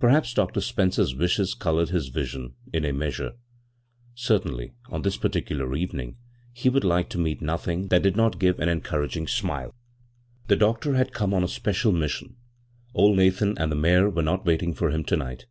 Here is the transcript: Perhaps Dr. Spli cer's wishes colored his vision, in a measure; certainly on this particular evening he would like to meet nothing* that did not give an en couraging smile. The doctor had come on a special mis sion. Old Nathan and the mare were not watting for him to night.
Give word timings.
Perhaps 0.00 0.34
Dr. 0.34 0.58
Spli 0.58 0.92
cer's 0.92 1.14
wishes 1.14 1.54
colored 1.54 1.90
his 1.90 2.08
vision, 2.08 2.54
in 2.72 2.84
a 2.84 2.92
measure; 2.92 3.34
certainly 4.12 4.72
on 4.90 5.02
this 5.02 5.16
particular 5.16 5.72
evening 5.76 6.16
he 6.52 6.68
would 6.68 6.82
like 6.82 7.08
to 7.10 7.16
meet 7.18 7.40
nothing* 7.40 7.86
that 7.86 8.02
did 8.02 8.16
not 8.16 8.40
give 8.40 8.58
an 8.58 8.68
en 8.68 8.80
couraging 8.80 9.28
smile. 9.28 9.72
The 10.48 10.56
doctor 10.56 10.94
had 10.94 11.12
come 11.12 11.32
on 11.32 11.44
a 11.44 11.48
special 11.48 11.92
mis 11.92 12.10
sion. 12.10 12.34
Old 12.92 13.16
Nathan 13.16 13.56
and 13.56 13.70
the 13.70 13.76
mare 13.76 14.10
were 14.10 14.20
not 14.20 14.44
watting 14.44 14.74
for 14.74 14.90
him 14.90 15.04
to 15.04 15.16
night. 15.16 15.46